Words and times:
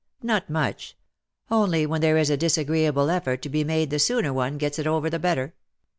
''"Not 0.33 0.49
much— 0.49 0.97
only 1.51 1.85
when 1.85 2.01
there 2.01 2.17
is 2.17 2.31
a 2.31 2.35
disagreeable 2.35 3.11
effort 3.11 3.43
to 3.43 3.49
be 3.49 3.63
made 3.63 3.91
the 3.91 3.99
sooner 3.99 4.33
one 4.33 4.57
gets 4.57 4.79
it 4.79 4.87
over 4.87 5.11
the 5.11 5.19
better." 5.19 5.53